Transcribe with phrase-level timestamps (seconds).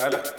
[0.00, 0.31] هلا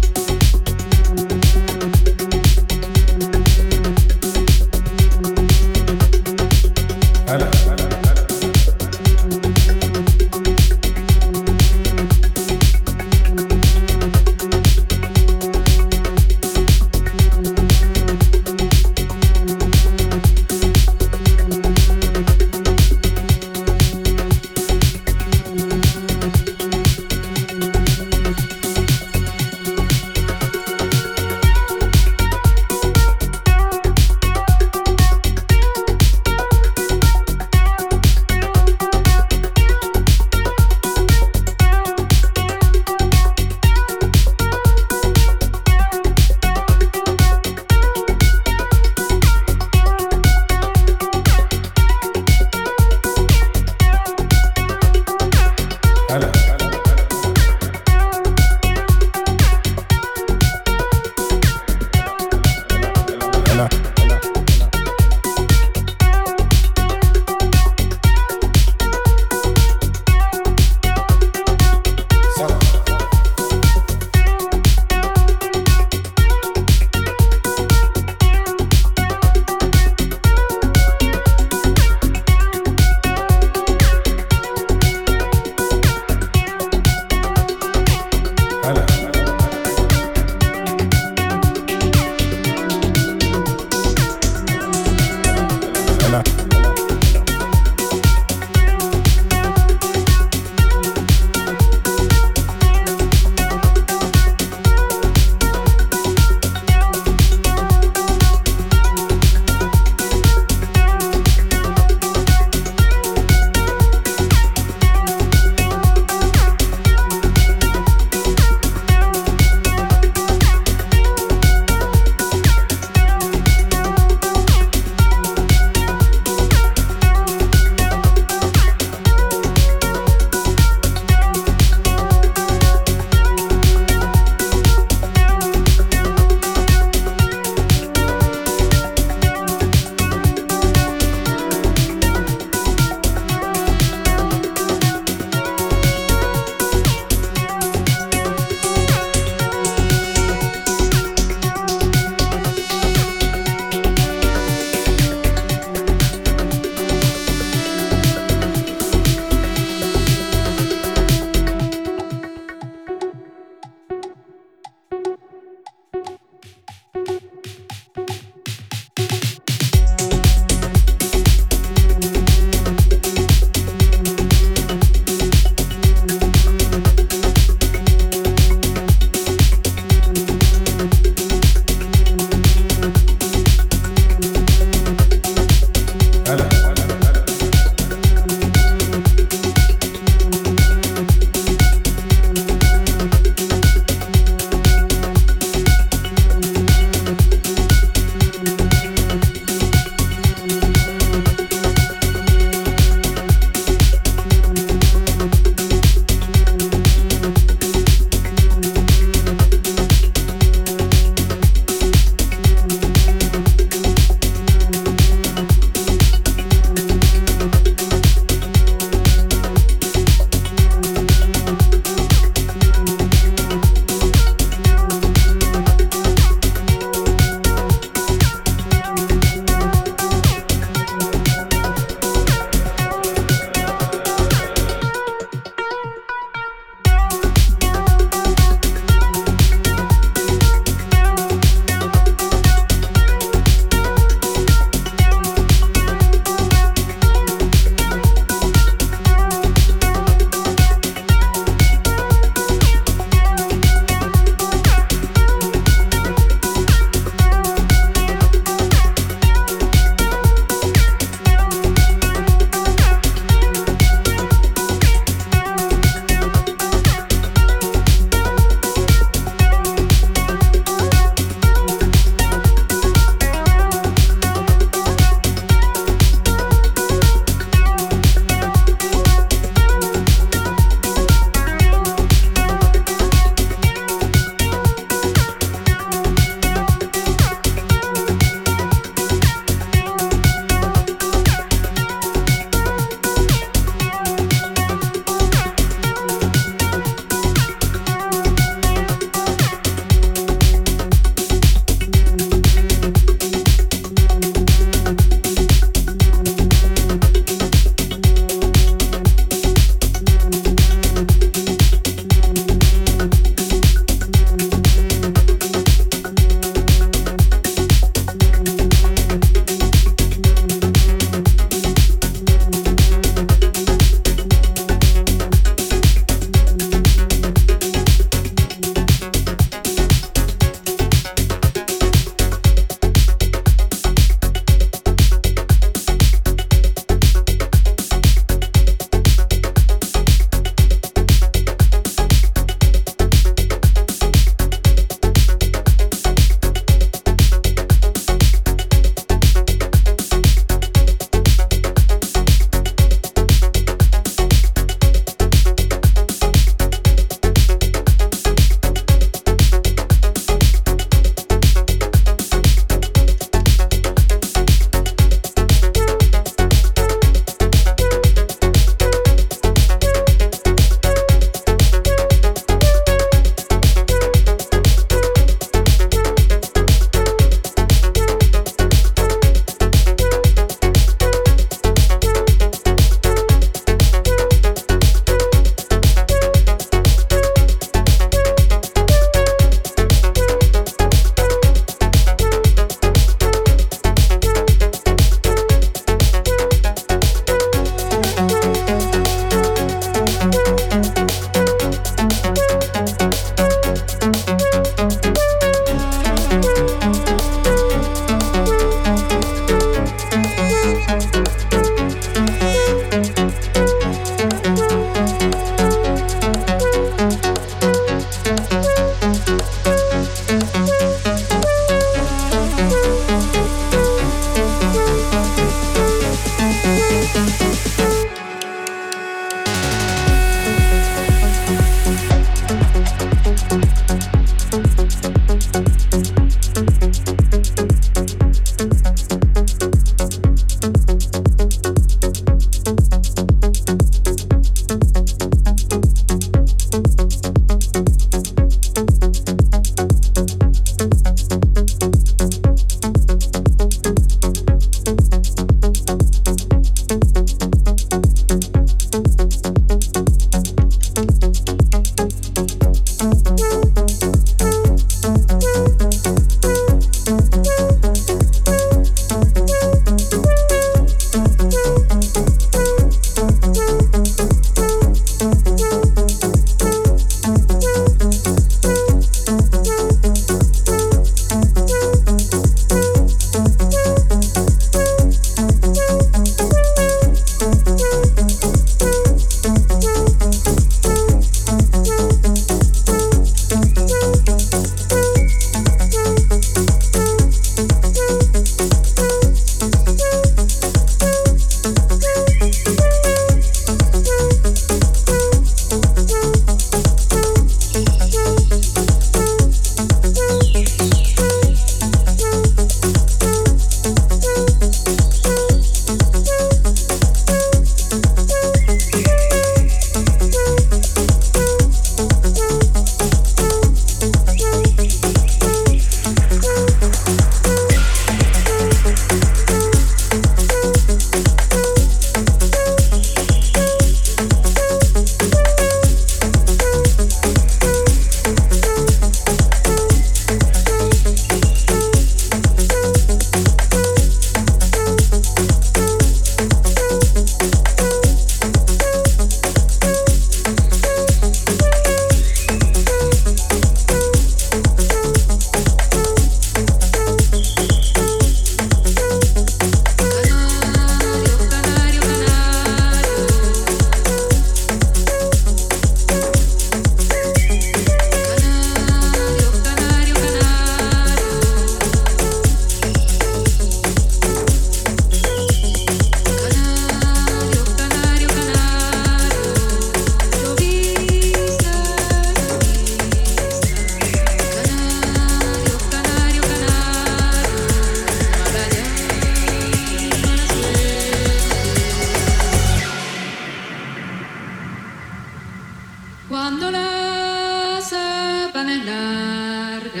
[596.62, 600.00] cuando las sábanas largas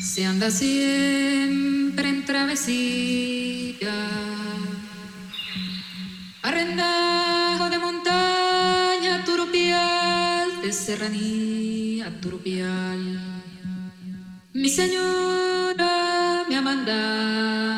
[0.00, 3.94] se anda siempre en travesía,
[6.42, 13.20] arrendajo de montaña, turupial, de serranía, turupial.
[14.52, 17.77] Mi señora me ha mandado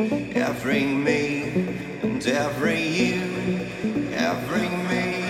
[0.00, 1.42] every me,
[2.02, 3.66] and every you,
[4.12, 5.27] every me.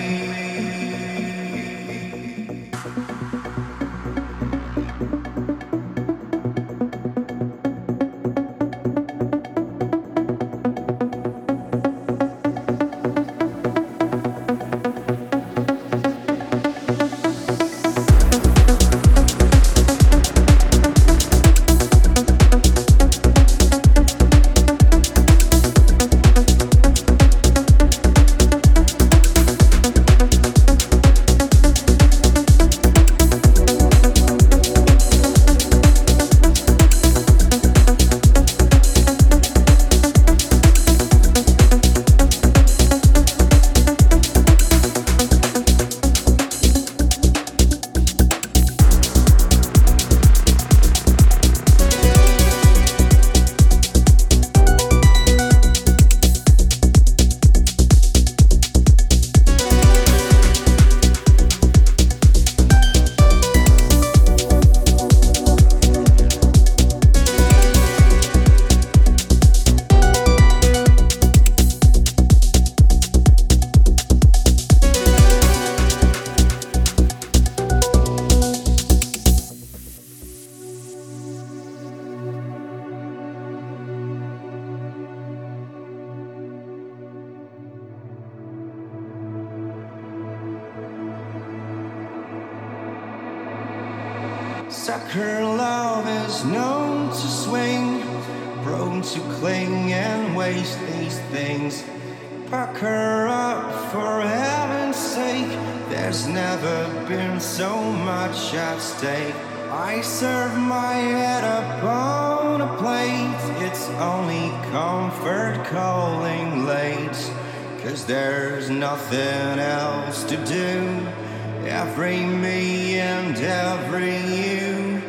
[121.69, 125.03] Every me and every you,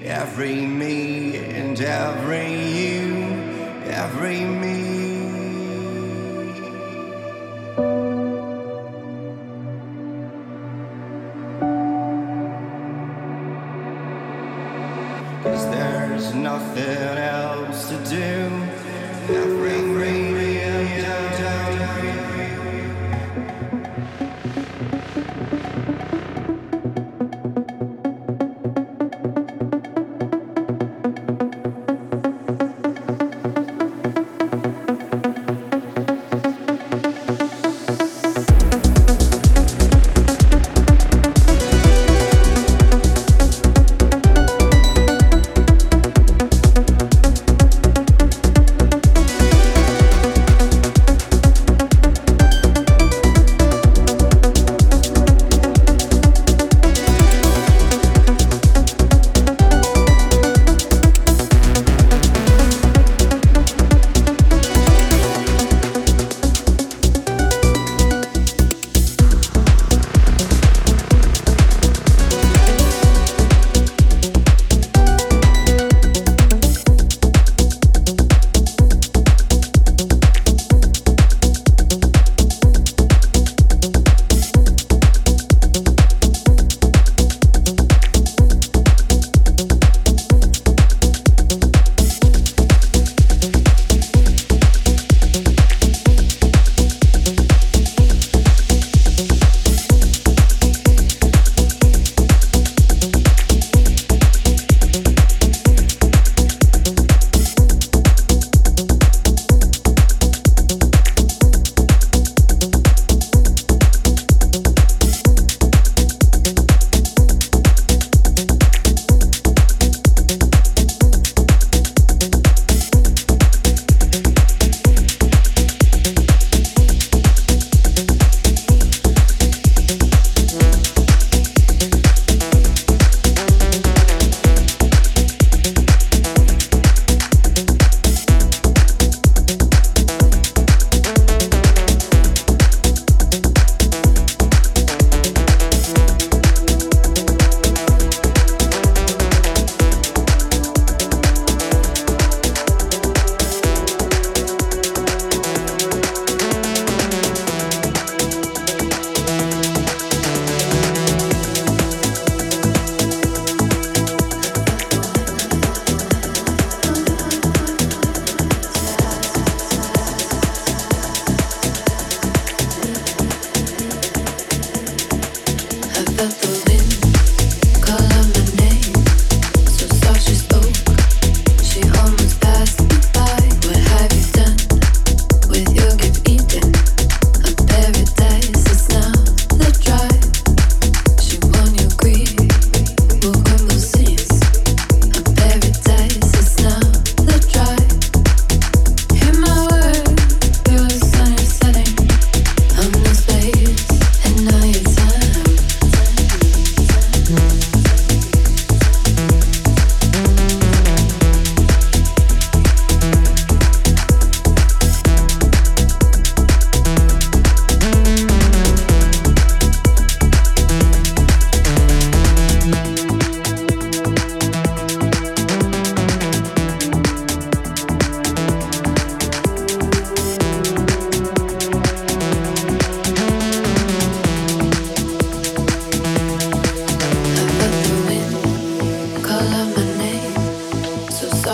[0.04, 2.63] every me and every
[16.44, 18.34] nothing else to do.
[19.34, 19.80] Every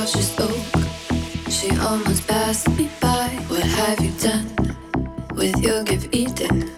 [0.01, 0.57] how she spoke.
[1.51, 3.29] She almost passed me by.
[3.49, 4.49] What have you done
[5.35, 6.15] with your gift?
[6.15, 6.71] Eden?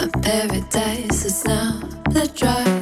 [0.00, 2.77] A paradise is now the drive.